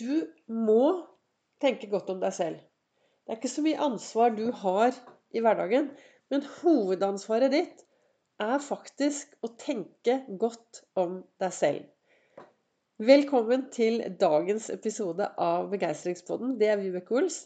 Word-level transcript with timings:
du 0.00 0.26
må 0.46 1.06
tenke 1.62 1.88
godt 1.92 2.10
om 2.12 2.20
deg 2.22 2.34
selv. 2.36 2.60
Det 3.24 3.32
er 3.34 3.40
ikke 3.40 3.50
så 3.50 3.64
mye 3.64 3.82
ansvar 3.88 4.36
du 4.36 4.46
har 4.62 4.94
i 5.34 5.42
hverdagen, 5.42 5.90
men 6.30 6.46
hovedansvaret 6.60 7.52
ditt 7.54 7.82
er 8.42 8.58
faktisk 8.62 9.32
å 9.46 9.50
tenke 9.58 10.20
godt 10.40 10.82
om 11.00 11.22
deg 11.40 11.54
selv. 11.54 11.86
Velkommen 12.96 13.66
til 13.72 13.98
dagens 14.20 14.70
episode 14.72 15.26
av 15.42 15.66
Begeistringspodden. 15.72 16.54
Det 16.60 16.70
er 16.72 16.80
Vibeke 16.80 17.16
Ols. 17.18 17.42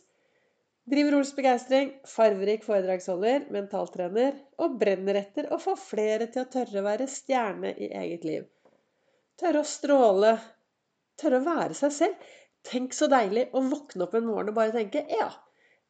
Driver 0.91 1.17
Ols 1.19 1.33
Begeistring, 1.35 1.91
farverik 2.07 2.63
foredragsholder, 2.67 3.49
mentaltrener 3.55 4.39
og 4.63 4.79
brenner 4.79 5.19
etter 5.21 5.51
å 5.51 5.59
få 5.63 5.77
flere 5.79 6.31
til 6.31 6.45
å 6.45 6.51
tørre 6.51 6.83
å 6.83 6.87
være 6.87 7.09
stjerne 7.11 7.75
i 7.79 7.91
eget 8.03 8.27
liv. 8.27 8.47
Tørre 9.39 9.63
å 9.63 9.69
stråle. 9.69 10.33
Tørre 11.21 11.43
å 11.43 11.47
være 11.47 11.77
seg 11.79 11.95
selv. 11.99 12.31
Tenk 12.67 12.95
så 12.97 13.09
deilig 13.11 13.49
å 13.57 13.63
våkne 13.65 14.05
opp 14.07 14.17
en 14.19 14.27
morgen 14.29 14.53
og 14.53 14.59
bare 14.59 14.75
tenke 14.75 15.05
Ja, 15.09 15.31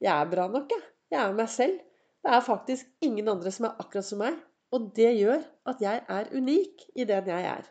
jeg 0.00 0.12
er 0.14 0.30
bra 0.30 0.46
nok, 0.50 0.70
jeg. 0.70 0.86
Jeg 1.10 1.20
er 1.24 1.34
meg 1.34 1.50
selv. 1.50 1.80
Det 2.22 2.30
er 2.36 2.46
faktisk 2.46 2.88
ingen 3.02 3.28
andre 3.32 3.50
som 3.54 3.66
er 3.66 3.82
akkurat 3.82 4.06
som 4.06 4.22
meg. 4.22 4.38
Og 4.70 4.92
det 4.94 5.10
gjør 5.18 5.42
at 5.72 5.82
jeg 5.82 6.02
er 6.16 6.30
unik 6.30 6.84
i 6.94 7.06
den 7.08 7.30
jeg 7.32 7.46
er. 7.50 7.66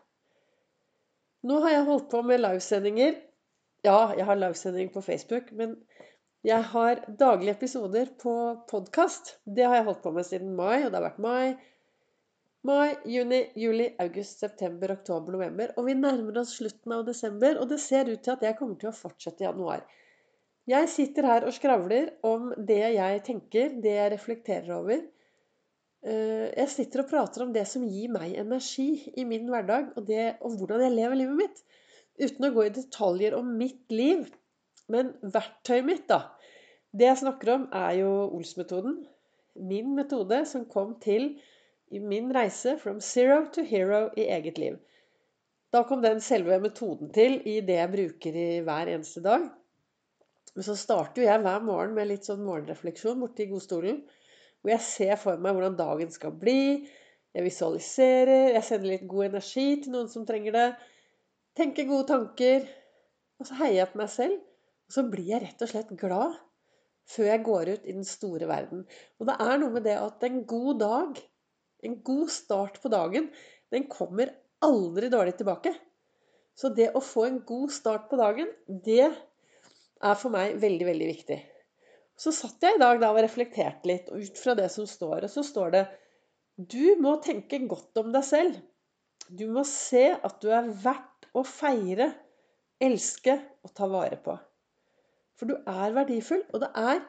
Nå 1.47 1.61
har 1.63 1.77
jeg 1.77 1.87
holdt 1.87 2.09
på 2.11 2.21
med 2.27 2.41
livesendinger. 2.41 3.15
Ja, 3.87 4.11
jeg 4.17 4.25
har 4.27 4.35
livesending 4.35 4.91
på 4.91 5.01
Facebook, 5.01 5.53
men 5.55 5.77
jeg 6.43 6.63
har 6.73 6.99
daglige 7.19 7.55
episoder 7.55 8.11
på 8.19 8.33
podkast. 8.67 9.37
Det 9.45 9.63
har 9.63 9.79
jeg 9.79 9.87
holdt 9.87 10.01
på 10.03 10.11
med 10.11 10.27
siden 10.27 10.51
mai, 10.57 10.83
og 10.83 10.91
det 10.91 10.99
har 10.99 11.05
vært 11.07 11.23
mai, 11.23 11.55
Mai, 12.67 12.89
juni, 13.07 13.37
juli, 13.55 13.85
august, 14.03 14.41
september, 14.43 14.91
oktober, 14.91 15.37
november. 15.37 15.71
Og 15.79 15.85
vi 15.87 15.93
nærmer 15.95 16.41
oss 16.41 16.57
slutten 16.57 16.91
av 16.91 17.05
desember, 17.07 17.55
og 17.61 17.69
det 17.71 17.77
ser 17.79 18.09
ut 18.11 18.19
til 18.25 18.33
at 18.33 18.41
jeg 18.43 18.57
kommer 18.59 18.75
til 18.81 18.89
å 18.89 18.97
fortsette 18.97 19.45
i 19.45 19.47
januar. 19.47 19.85
Jeg 20.67 20.89
sitter 20.91 21.25
her 21.25 21.45
og 21.47 21.55
skravler 21.55 22.09
om 22.27 22.49
det 22.67 22.81
jeg 22.97 23.21
tenker, 23.25 23.77
det 23.79 23.93
jeg 23.95 24.11
reflekterer 24.11 24.73
over. 24.75 25.05
Eh, 26.03 26.49
jeg 26.51 26.71
sitter 26.73 27.05
og 27.05 27.09
prater 27.09 27.45
om 27.45 27.53
det 27.55 27.63
som 27.67 27.85
gir 27.87 28.11
meg 28.11 28.35
energi 28.43 28.89
i 29.15 29.23
min 29.27 29.47
hverdag, 29.49 29.93
og, 29.95 30.03
det, 30.09 30.25
og 30.43 30.59
hvordan 30.59 30.83
jeg 30.83 30.97
lever 30.97 31.21
livet 31.21 31.39
mitt. 31.39 31.63
Uten 32.19 32.49
å 32.49 32.51
gå 32.57 32.65
i 32.67 32.73
detaljer 32.75 33.37
om 33.39 33.53
mitt 33.61 33.95
liv. 33.95 34.27
Men 34.91 35.13
verktøyet 35.23 35.87
mitt, 35.87 36.09
da. 36.11 36.25
Det 36.91 37.07
jeg 37.07 37.21
snakker 37.23 37.53
om, 37.55 37.65
er 37.71 38.01
jo 38.01 38.11
Ols-metoden. 38.35 38.99
Min 39.71 39.95
metode 39.95 40.41
som 40.49 40.67
kom 40.67 40.97
til 40.99 41.37
i 41.91 41.99
min 41.99 42.29
reise 42.33 42.75
from 42.81 42.99
zero 43.01 43.45
to 43.53 43.63
hero 43.65 44.09
i 44.17 44.27
eget 44.29 44.57
liv. 44.61 44.77
Da 45.73 45.83
kom 45.85 46.01
den 46.01 46.21
selve 46.21 46.57
metoden 46.61 47.11
til 47.13 47.39
i 47.47 47.59
det 47.65 47.77
jeg 47.77 47.91
bruker 47.93 48.37
i 48.37 48.47
hver 48.65 48.89
eneste 48.93 49.21
dag. 49.25 49.45
Men 50.55 50.65
så 50.65 50.75
starter 50.77 51.27
jeg 51.27 51.41
hver 51.43 51.61
morgen 51.65 51.93
med 51.97 52.09
litt 52.09 52.25
sånn 52.25 52.41
morgenrefleksjon 52.45 53.19
borti 53.21 53.45
godstolen. 53.51 54.01
Hvor 54.59 54.73
jeg 54.73 54.85
ser 54.85 55.15
for 55.21 55.41
meg 55.41 55.55
hvordan 55.55 55.77
dagen 55.79 56.09
skal 56.13 56.33
bli. 56.35 56.89
Jeg 57.37 57.45
visualiserer, 57.45 58.55
jeg 58.55 58.65
sender 58.65 58.95
litt 58.95 59.07
god 59.09 59.29
energi 59.29 59.67
til 59.83 59.93
noen 59.93 60.09
som 60.11 60.25
trenger 60.27 60.57
det. 60.57 60.67
Tenker 61.57 61.87
gode 61.89 62.09
tanker. 62.09 62.65
Og 63.39 63.47
så 63.47 63.59
heier 63.61 63.83
jeg 63.83 63.91
på 63.93 64.01
meg 64.01 64.13
selv. 64.13 64.41
Og 64.89 64.97
så 64.97 65.05
blir 65.05 65.33
jeg 65.35 65.45
rett 65.45 65.65
og 65.65 65.71
slett 65.71 65.97
glad 66.01 66.37
før 67.09 67.29
jeg 67.29 67.45
går 67.45 67.69
ut 67.73 67.85
i 67.85 67.93
den 67.95 68.05
store 68.05 68.49
verden. 68.49 68.83
Og 69.17 69.29
det 69.29 69.35
er 69.41 69.55
noe 69.61 69.73
med 69.73 69.85
det 69.85 69.95
at 69.97 70.25
en 70.25 70.43
god 70.49 70.81
dag 70.81 71.21
en 71.85 71.99
god 72.05 72.31
start 72.33 72.81
på 72.83 72.91
dagen, 72.91 73.29
den 73.71 73.87
kommer 73.91 74.33
aldri 74.65 75.09
dårlig 75.11 75.37
tilbake. 75.39 75.73
Så 76.59 76.71
det 76.75 76.89
å 76.97 77.03
få 77.03 77.25
en 77.27 77.39
god 77.47 77.71
start 77.71 78.09
på 78.11 78.19
dagen, 78.19 78.49
det 78.67 79.05
er 79.07 80.19
for 80.19 80.33
meg 80.33 80.57
veldig, 80.59 80.87
veldig 80.89 81.07
viktig. 81.13 81.37
Så 82.19 82.33
satt 82.35 82.65
jeg 82.65 82.75
i 82.75 82.81
dag 82.81 82.99
da 82.99 83.13
og 83.13 83.21
reflekterte 83.23 83.87
litt 83.87 84.09
ut 84.11 84.41
fra 84.41 84.55
det 84.59 84.67
som 84.73 84.87
står. 84.89 85.23
Og 85.23 85.31
så 85.31 85.43
står 85.45 85.75
det 85.75 85.85
Du 86.59 86.99
må 86.99 87.15
tenke 87.23 87.61
godt 87.63 88.01
om 88.01 88.11
deg 88.11 88.25
selv. 88.27 88.57
Du 89.29 89.45
må 89.53 89.63
se 89.67 90.09
at 90.15 90.39
du 90.43 90.49
er 90.51 90.67
verdt 90.83 91.29
å 91.37 91.45
feire, 91.47 92.11
elske 92.81 93.37
og 93.63 93.71
ta 93.77 93.87
vare 93.91 94.19
på. 94.23 94.35
For 95.39 95.47
du 95.47 95.55
er 95.55 95.95
verdifull, 95.95 96.43
og 96.51 96.63
det 96.65 96.69
er, 96.75 97.03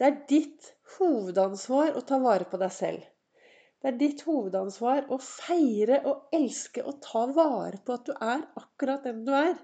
det 0.00 0.08
er 0.08 0.20
ditt 0.30 0.72
hovedansvar 0.96 1.98
å 1.98 2.04
ta 2.08 2.16
vare 2.22 2.48
på 2.48 2.60
deg 2.60 2.72
selv. 2.72 3.04
Det 3.82 3.90
er 3.90 3.98
ditt 3.98 4.20
hovedansvar 4.22 5.08
å 5.10 5.16
feire 5.18 5.98
og 6.06 6.34
elske 6.36 6.84
og 6.86 7.00
ta 7.02 7.24
vare 7.34 7.80
på 7.82 7.96
at 7.96 8.04
du 8.06 8.12
er 8.14 8.44
akkurat 8.60 9.02
den 9.08 9.24
du 9.26 9.32
er. 9.34 9.56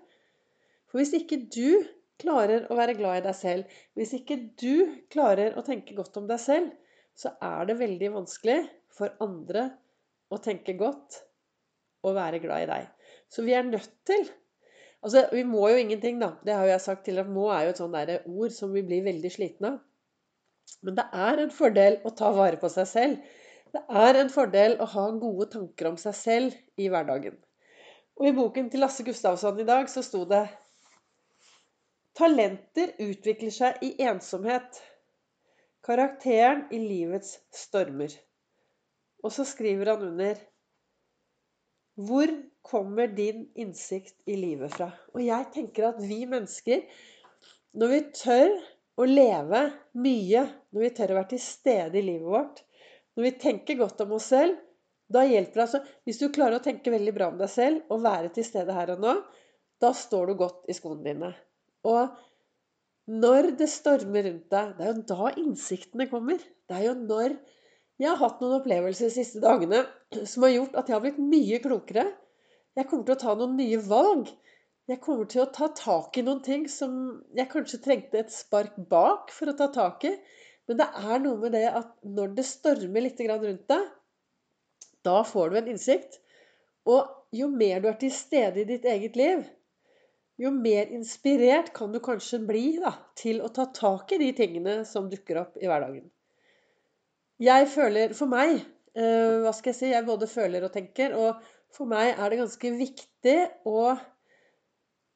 For 0.91 0.99
hvis 0.99 1.15
ikke 1.21 1.39
du 1.47 1.85
klarer 2.19 2.67
å 2.67 2.79
være 2.79 2.97
glad 2.99 3.21
i 3.21 3.25
deg 3.29 3.37
selv, 3.39 3.77
hvis 3.95 4.17
ikke 4.19 4.41
du 4.59 4.91
klarer 5.13 5.55
å 5.55 5.63
tenke 5.63 5.95
godt 5.95 6.19
om 6.19 6.27
deg 6.27 6.43
selv, 6.43 6.73
så 7.15 7.31
er 7.39 7.71
det 7.71 7.79
veldig 7.79 8.11
vanskelig 8.17 8.59
for 8.99 9.15
andre 9.23 9.69
å 10.35 10.41
tenke 10.43 10.75
godt 10.79 11.23
og 12.03 12.19
være 12.19 12.43
glad 12.43 12.67
i 12.67 12.71
deg. 12.73 12.91
Så 13.31 13.47
vi 13.47 13.55
er 13.55 13.67
nødt 13.67 13.95
til 14.09 14.27
Altså, 14.99 15.29
vi 15.31 15.45
må 15.47 15.69
jo 15.71 15.77
ingenting, 15.79 16.17
da. 16.19 16.33
Det 16.43 16.57
har 16.57 16.65
jo 16.67 16.73
jeg 16.73 16.83
sagt 16.83 17.05
til 17.07 17.21
at 17.23 17.29
må 17.31 17.45
er 17.55 17.69
jo 17.69 17.71
et 17.71 17.79
sånt 17.79 17.95
ord 18.27 18.51
som 18.51 18.73
vi 18.75 18.81
blir 18.83 19.05
veldig 19.07 19.31
slitne 19.31 19.69
av. 19.71 19.77
Men 20.83 20.97
det 20.99 21.05
er 21.15 21.43
en 21.43 21.53
fordel 21.55 22.01
å 22.03 22.11
ta 22.19 22.33
vare 22.35 22.59
på 22.59 22.67
seg 22.73 22.89
selv. 22.91 23.37
Det 23.75 23.83
er 24.03 24.17
en 24.17 24.31
fordel 24.33 24.79
å 24.81 24.87
ha 24.95 25.05
gode 25.21 25.49
tanker 25.53 25.91
om 25.91 25.99
seg 26.01 26.17
selv 26.17 26.81
i 26.81 26.89
hverdagen. 26.89 27.37
Og 28.19 28.31
i 28.31 28.35
boken 28.35 28.71
til 28.73 28.83
Lasse 28.83 29.05
Gustavsson 29.07 29.61
i 29.61 29.67
dag 29.69 29.91
så 29.93 30.03
sto 30.03 30.25
det 30.29 30.47
Talenter 32.19 32.97
utvikler 33.05 33.53
seg 33.55 33.83
i 33.87 33.93
ensomhet. 34.03 34.81
Karakteren 35.87 36.65
i 36.75 36.81
livets 36.83 37.37
stormer. 37.55 38.11
Og 39.23 39.35
så 39.35 39.47
skriver 39.47 39.93
han 39.93 40.03
under 40.09 40.41
Hvor 42.09 42.33
kommer 42.67 43.07
din 43.07 43.47
innsikt 43.55 44.17
i 44.27 44.35
livet 44.39 44.75
fra? 44.75 44.91
Og 45.15 45.23
jeg 45.23 45.51
tenker 45.55 45.91
at 45.93 46.03
vi 46.03 46.25
mennesker, 46.27 46.83
når 47.79 47.95
vi 47.95 48.01
tør 48.19 48.57
å 48.99 49.07
leve 49.07 49.63
mye, 50.03 50.43
når 50.75 50.85
vi 50.89 50.95
tør 50.97 51.15
å 51.15 51.21
være 51.21 51.33
til 51.37 51.45
stede 51.45 52.01
i 52.01 52.07
livet 52.09 52.33
vårt, 52.35 52.65
når 53.19 53.27
vi 53.27 53.35
tenker 53.43 53.81
godt 53.81 54.01
om 54.05 54.15
oss 54.15 54.31
selv, 54.31 54.55
da 55.11 55.25
hjelper 55.27 55.57
det 55.57 55.65
altså 55.65 55.81
Hvis 56.07 56.21
du 56.21 56.29
klarer 56.31 56.59
å 56.59 56.65
tenke 56.65 56.93
veldig 56.93 57.15
bra 57.17 57.31
om 57.33 57.39
deg 57.41 57.51
selv 57.51 57.91
og 57.91 58.05
være 58.05 58.31
til 58.37 58.47
stede 58.47 58.77
her 58.77 58.93
og 58.95 59.03
nå, 59.03 59.15
da 59.83 59.91
står 59.97 60.31
du 60.31 60.39
godt 60.39 60.69
i 60.71 60.77
skoene 60.77 61.03
dine. 61.03 61.33
Og 61.89 62.15
når 63.09 63.55
det 63.59 63.71
stormer 63.73 64.27
rundt 64.29 64.51
deg, 64.53 64.73
det 64.77 64.85
er 64.85 64.93
jo 64.93 65.05
da 65.11 65.31
innsiktene 65.41 66.07
kommer. 66.11 66.39
Det 66.69 66.77
er 66.77 66.91
jo 66.91 66.99
når 67.01 67.39
Jeg 67.99 68.13
har 68.13 68.21
hatt 68.21 68.43
noen 68.43 68.61
opplevelser 68.61 69.09
de 69.09 69.15
siste 69.17 69.41
dagene 69.43 69.81
som 70.23 70.45
har 70.47 70.53
gjort 70.53 70.77
at 70.79 70.87
jeg 70.87 70.95
har 70.95 71.03
blitt 71.03 71.19
mye 71.19 71.59
klokere. 71.65 72.05
Jeg 72.79 72.87
kommer 72.87 73.09
til 73.09 73.17
å 73.17 73.23
ta 73.25 73.33
noen 73.35 73.57
nye 73.59 73.81
valg. 73.83 74.29
Jeg 74.87 75.01
kommer 75.03 75.27
til 75.27 75.43
å 75.43 75.49
ta 75.51 75.67
tak 75.75 76.15
i 76.21 76.23
noen 76.23 76.45
ting 76.47 76.69
som 76.71 76.93
jeg 77.35 77.51
kanskje 77.51 77.81
trengte 77.83 78.21
et 78.21 78.31
spark 78.31 78.77
bak 78.93 79.35
for 79.35 79.51
å 79.51 79.57
ta 79.59 79.67
tak 79.75 80.07
i. 80.07 80.13
Men 80.69 80.81
det 80.83 80.89
er 81.01 81.23
noe 81.25 81.41
med 81.41 81.55
det 81.57 81.67
at 81.73 81.93
når 82.05 82.35
det 82.37 82.45
stormer 82.45 83.05
litt 83.05 83.21
rundt 83.25 83.69
deg, 83.73 83.85
da 85.07 85.21
får 85.25 85.51
du 85.51 85.61
en 85.61 85.71
innsikt. 85.73 86.19
Og 86.89 87.09
jo 87.37 87.49
mer 87.53 87.81
du 87.81 87.89
er 87.89 87.97
til 88.01 88.13
stede 88.13 88.63
i 88.63 88.69
ditt 88.69 88.85
eget 88.89 89.17
liv, 89.17 89.45
jo 90.39 90.53
mer 90.55 90.93
inspirert 90.95 91.73
kan 91.75 91.93
du 91.93 91.99
kanskje 92.05 92.39
bli 92.47 92.79
da, 92.79 92.93
til 93.19 93.41
å 93.43 93.51
ta 93.51 93.67
tak 93.75 94.13
i 94.15 94.21
de 94.21 94.31
tingene 94.37 94.81
som 94.87 95.09
dukker 95.11 95.41
opp 95.41 95.59
i 95.59 95.67
hverdagen. 95.67 96.07
Jeg 97.43 97.69
føler 97.71 98.15
For 98.19 98.31
meg, 98.31 98.61
eh, 98.95 99.41
hva 99.43 99.53
skal 99.55 99.73
jeg 99.73 99.79
si, 99.79 99.91
jeg 99.91 100.07
både 100.07 100.31
føler 100.31 100.65
og 100.67 100.73
tenker. 100.75 101.15
Og 101.15 101.43
for 101.75 101.91
meg 101.91 102.15
er 102.15 102.31
det 102.31 102.41
ganske 102.41 102.73
viktig 102.79 103.39
å 103.67 103.97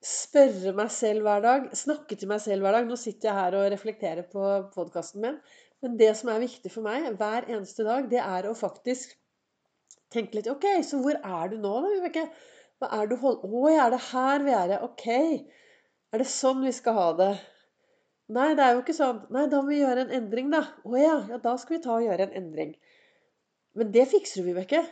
spørre 0.03 0.73
meg 0.75 0.91
selv 0.91 1.23
hver 1.27 1.43
dag, 1.45 1.67
snakke 1.79 2.17
til 2.19 2.31
meg 2.31 2.43
selv 2.43 2.65
hver 2.65 2.77
dag. 2.79 2.87
Nå 2.89 2.99
sitter 2.99 3.31
jeg 3.31 3.39
her 3.39 3.57
og 3.59 3.69
reflekterer 3.75 4.27
på 4.31 4.47
podkasten 4.75 5.23
min. 5.23 5.39
Men 5.83 5.99
det 5.99 6.13
som 6.19 6.31
er 6.31 6.43
viktig 6.43 6.71
for 6.75 6.87
meg 6.87 7.09
hver 7.19 7.47
eneste 7.49 7.87
dag, 7.87 8.09
det 8.11 8.21
er 8.23 8.49
å 8.49 8.57
faktisk 8.59 9.15
tenke 10.13 10.39
litt 10.39 10.51
OK, 10.51 10.67
så 10.87 11.01
hvor 11.03 11.17
er 11.19 11.53
du 11.53 11.57
nå, 11.59 11.73
da, 11.85 11.93
Vibeke? 11.95 12.27
Hva 12.83 12.91
er 12.99 13.11
du 13.11 13.17
hold... 13.23 13.43
Å 13.47 13.63
er 13.71 13.95
det 13.95 14.03
her 14.11 14.45
vi 14.47 14.55
er? 14.59 14.77
OK. 14.85 15.09
Er 16.13 16.23
det 16.23 16.29
sånn 16.29 16.63
vi 16.67 16.75
skal 16.75 16.99
ha 16.99 17.09
det? 17.19 17.33
Nei, 18.33 18.53
det 18.59 18.65
er 18.65 18.75
jo 18.75 18.83
ikke 18.83 18.97
sånn. 18.97 19.23
Nei, 19.35 19.47
da 19.51 19.61
må 19.63 19.73
vi 19.73 19.81
gjøre 19.83 20.07
en 20.07 20.15
endring, 20.19 20.51
da. 20.53 20.65
Å 20.83 20.99
ja, 20.99 21.17
ja, 21.31 21.39
da 21.43 21.55
skal 21.61 21.77
vi 21.77 21.83
ta 21.85 21.95
og 21.99 22.07
gjøre 22.07 22.27
en 22.29 22.37
endring. 22.43 22.75
Men 23.79 23.95
det 23.95 24.09
fikser 24.11 24.43
du, 24.43 24.51
Vibeke. 24.51 24.83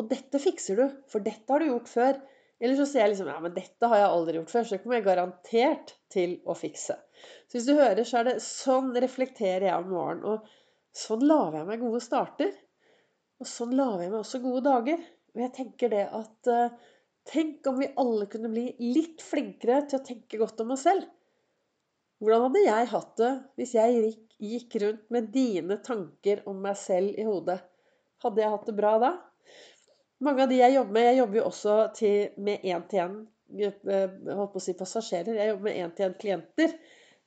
Og 0.00 0.08
dette 0.10 0.40
fikser 0.42 0.80
du, 0.80 0.84
for 1.10 1.24
dette 1.24 1.52
har 1.52 1.62
du 1.62 1.70
gjort 1.70 1.90
før. 1.90 2.20
Eller 2.64 2.78
så 2.78 2.86
sier 2.88 3.04
jeg 3.04 3.12
liksom 3.12 3.28
ja, 3.28 3.36
men 3.44 3.52
dette 3.52 3.88
har 3.90 4.00
jeg 4.00 4.10
aldri 4.10 4.38
gjort 4.38 4.52
før, 4.54 4.64
så 4.64 4.74
det 4.74 4.82
kommer 4.82 4.96
jeg 4.96 5.04
garantert 5.04 5.90
til 6.14 6.30
å 6.48 6.54
fikse. 6.56 6.96
Så 7.44 7.58
hvis 7.58 7.66
du 7.68 7.74
hører, 7.76 8.00
så 8.08 8.22
er 8.22 8.30
det 8.30 8.38
sånn 8.40 8.94
reflekterer 9.04 9.66
jeg 9.68 9.82
om 9.82 9.90
morgenen. 9.92 10.24
Og 10.32 10.96
sånn 10.96 11.26
lager 11.28 11.60
jeg 11.60 11.68
meg 11.68 11.84
gode 11.84 12.00
starter. 12.04 12.54
Og 13.42 13.50
sånn 13.50 13.74
lager 13.76 14.06
jeg 14.06 14.14
meg 14.14 14.22
også 14.22 14.40
gode 14.40 14.64
dager. 14.64 15.04
Og 15.34 15.42
jeg 15.44 15.52
tenker 15.58 15.92
det 15.92 16.06
at 16.08 16.50
uh, 16.52 16.90
Tenk 17.24 17.64
om 17.70 17.78
vi 17.80 17.86
alle 17.96 18.26
kunne 18.28 18.50
bli 18.52 18.66
litt 18.84 19.22
flinkere 19.24 19.78
til 19.88 19.96
å 19.96 20.04
tenke 20.04 20.36
godt 20.40 20.58
om 20.60 20.74
oss 20.74 20.82
selv. 20.84 21.06
Hvordan 22.20 22.46
hadde 22.46 22.64
jeg 22.66 22.90
hatt 22.90 23.14
det 23.20 23.30
hvis 23.56 23.72
jeg 23.78 24.10
gikk 24.44 24.76
rundt 24.82 25.06
med 25.12 25.30
dine 25.32 25.78
tanker 25.84 26.42
om 26.50 26.60
meg 26.66 26.76
selv 26.76 27.16
i 27.16 27.24
hodet? 27.24 27.56
Hadde 28.24 28.44
jeg 28.44 28.52
hatt 28.52 28.68
det 28.68 28.76
bra 28.76 28.92
da? 29.00 29.10
Mange 30.22 30.44
av 30.44 30.50
de 30.50 30.60
jeg 30.60 30.76
jobber 30.76 30.94
med 30.94 31.08
Jeg 31.08 31.18
jobber 31.18 31.38
jo 31.40 31.46
også 31.48 31.78
til, 31.98 32.34
med 32.36 32.62
én-til-én 32.62 33.16
si 34.62 34.74
passasjerer. 34.78 35.34
Jeg 35.34 35.48
jobber 35.52 35.68
med 35.68 35.80
én-til-én-klienter. 35.82 36.74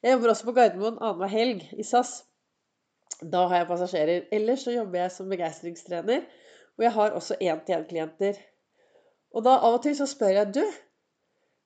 Jeg 0.03 0.15
jobber 0.15 0.31
også 0.31 0.47
på 0.47 0.55
Gardermoen 0.55 0.99
annenhver 0.99 1.31
helg 1.31 1.63
i 1.73 1.83
SAS. 1.83 2.23
Da 3.21 3.47
har 3.47 3.63
jeg 3.63 3.69
passasjerer. 3.69 4.27
Ellers 4.31 4.65
så 4.65 4.73
jobber 4.75 5.01
jeg 5.03 5.13
som 5.15 5.29
begeistringstrener. 5.29 6.25
Og 6.77 6.85
jeg 6.85 6.93
har 6.97 7.15
også 7.17 7.37
én-til-én-klienter. 7.41 8.39
Og 9.35 9.43
da 9.45 9.57
av 9.59 9.77
og 9.77 9.83
til 9.83 9.95
så 9.97 10.07
spør 10.09 10.39
jeg 10.39 10.53
du, 10.57 10.63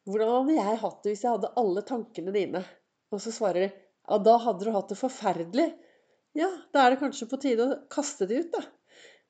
hvordan 0.10 0.32
hadde 0.34 0.58
jeg 0.58 0.82
hatt 0.82 1.04
det 1.04 1.14
hvis 1.14 1.24
jeg 1.26 1.36
hadde 1.36 1.54
alle 1.62 1.84
tankene 1.88 2.34
dine? 2.36 2.64
Og 3.12 3.22
så 3.22 3.34
svarer 3.36 3.68
de 3.68 3.72
ja, 3.72 4.18
da 4.18 4.38
hadde 4.42 4.66
du 4.66 4.72
hatt 4.74 4.90
det 4.92 4.98
forferdelig. 5.00 5.68
Ja, 6.38 6.50
da 6.74 6.84
er 6.84 6.94
det 6.94 7.02
kanskje 7.04 7.28
på 7.30 7.40
tide 7.44 7.68
å 7.68 7.80
kaste 7.92 8.28
de 8.28 8.40
ut, 8.42 8.56
da. 8.56 8.64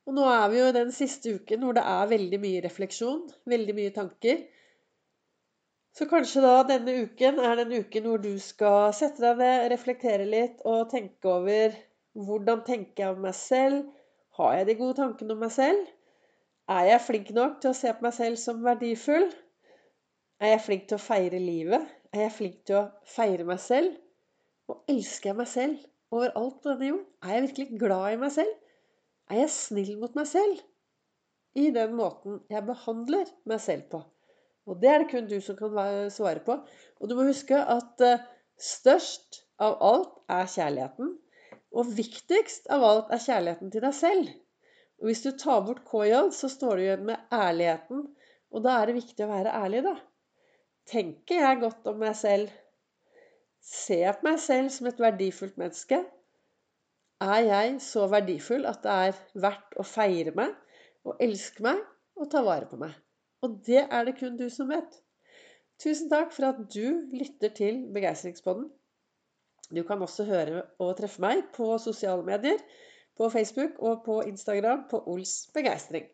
Og 0.10 0.16
nå 0.18 0.26
er 0.26 0.48
vi 0.50 0.58
jo 0.60 0.70
i 0.72 0.76
den 0.76 0.92
siste 0.96 1.36
uken 1.38 1.62
hvor 1.66 1.78
det 1.78 1.84
er 1.86 2.10
veldig 2.10 2.40
mye 2.42 2.64
refleksjon, 2.66 3.22
veldig 3.52 3.76
mye 3.78 3.94
tanker. 3.96 4.42
Så 5.94 6.08
kanskje 6.10 6.42
da 6.44 6.56
denne 6.68 6.96
uken 7.06 7.40
er 7.44 7.58
den 7.60 7.74
uken 7.84 8.08
hvor 8.08 8.22
du 8.24 8.32
skal 8.42 8.94
sette 8.96 9.22
deg 9.24 9.42
ned, 9.44 9.68
reflektere 9.74 10.28
litt 10.28 10.64
og 10.66 10.90
tenke 10.94 11.30
over 11.30 11.76
hvordan 12.18 12.64
tenker 12.68 13.04
jeg 13.06 13.16
om 13.16 13.22
meg 13.26 13.36
selv? 13.38 13.90
Har 14.40 14.56
jeg 14.58 14.68
de 14.70 14.78
gode 14.80 14.98
tankene 15.00 15.36
om 15.36 15.44
meg 15.44 15.54
selv? 15.54 15.86
Er 16.72 16.88
jeg 16.88 17.04
flink 17.04 17.32
nok 17.36 17.60
til 17.62 17.74
å 17.74 17.78
se 17.78 17.92
på 17.92 18.06
meg 18.06 18.16
selv 18.16 18.40
som 18.40 18.64
verdifull? 18.64 19.28
Er 20.42 20.56
jeg 20.56 20.64
flink 20.66 20.88
til 20.90 20.98
å 20.98 21.04
feire 21.04 21.40
livet? 21.42 21.88
Er 22.16 22.26
jeg 22.26 22.36
flink 22.40 22.62
til 22.68 22.80
å 22.80 22.88
feire 23.08 23.46
meg 23.48 23.60
selv? 23.64 23.94
Og 24.72 24.92
elsker 24.92 25.32
jeg 25.32 25.40
meg 25.42 25.52
selv 25.52 25.88
overalt 26.16 26.62
på 26.64 26.72
denne 26.72 26.92
jord? 26.94 27.08
Er 27.22 27.36
jeg 27.36 27.48
virkelig 27.50 27.82
glad 27.84 28.16
i 28.16 28.22
meg 28.24 28.36
selv? 28.40 28.61
Er 29.32 29.46
jeg 29.46 29.52
snill 29.54 29.94
mot 30.02 30.16
meg 30.18 30.28
selv? 30.28 30.60
I 31.56 31.70
den 31.72 31.94
måten 31.96 32.42
jeg 32.52 32.66
behandler 32.68 33.30
meg 33.48 33.62
selv 33.64 33.88
på. 33.92 34.02
Og 34.68 34.78
det 34.82 34.90
er 34.92 35.02
det 35.02 35.10
kun 35.12 35.30
du 35.30 35.38
som 35.44 35.56
kan 35.56 36.12
svare 36.12 36.44
på. 36.44 36.58
Og 37.00 37.10
du 37.10 37.16
må 37.16 37.26
huske 37.30 37.56
at 37.56 38.04
eh, 38.04 38.24
størst 38.60 39.42
av 39.64 39.78
alt 39.88 40.20
er 40.32 40.52
kjærligheten. 40.52 41.16
Og 41.72 41.92
viktigst 41.96 42.68
av 42.76 42.84
alt 42.84 43.12
er 43.16 43.24
kjærligheten 43.24 43.72
til 43.72 43.86
deg 43.88 43.96
selv. 43.96 44.32
Og 45.00 45.10
hvis 45.10 45.24
du 45.24 45.32
tar 45.32 45.64
bort 45.66 45.86
KJ, 45.88 46.28
så 46.36 46.52
står 46.52 46.76
du 46.76 46.84
igjen 46.84 47.08
med 47.08 47.34
ærligheten. 47.34 48.04
Og 48.52 48.66
da 48.66 48.78
er 48.78 48.90
det 48.90 49.00
viktig 49.00 49.26
å 49.26 49.32
være 49.32 49.56
ærlig, 49.64 49.86
da. 49.88 49.96
Tenker 50.92 51.40
jeg 51.40 51.62
godt 51.64 51.88
om 51.88 52.04
meg 52.04 52.18
selv? 52.20 52.52
Ser 53.64 54.10
jeg 54.10 54.20
på 54.20 54.28
meg 54.28 54.42
selv 54.44 54.74
som 54.76 54.90
et 54.92 55.00
verdifullt 55.00 55.56
menneske? 55.62 56.04
Er 57.22 57.40
jeg 57.46 57.78
så 57.86 58.08
verdifull 58.10 58.66
at 58.66 58.82
det 58.82 58.94
er 59.06 59.18
verdt 59.44 59.76
å 59.78 59.86
feire 59.86 60.34
meg 60.34 60.56
og 61.06 61.20
elske 61.22 61.62
meg 61.62 61.82
og 62.18 62.32
ta 62.34 62.42
vare 62.46 62.66
på 62.70 62.80
meg? 62.82 62.96
Og 63.46 63.60
det 63.68 63.84
er 63.84 64.08
det 64.08 64.16
kun 64.18 64.40
du 64.40 64.48
som 64.54 64.70
vet. 64.72 64.96
Tusen 65.82 66.10
takk 66.10 66.34
for 66.34 66.50
at 66.50 66.64
du 66.74 67.10
lytter 67.14 67.54
til 67.58 67.84
Begeistringspodden. 67.94 68.68
Du 69.72 69.84
kan 69.88 70.02
også 70.02 70.26
høre 70.28 70.64
og 70.82 70.96
treffe 70.98 71.22
meg 71.24 71.46
på 71.56 71.70
sosiale 71.82 72.26
medier 72.26 72.58
på 73.18 73.30
Facebook 73.30 73.78
og 73.80 74.02
på 74.06 74.18
Instagram 74.26 74.88
på 74.90 75.04
Ols 75.14 75.36
begeistring. 75.54 76.10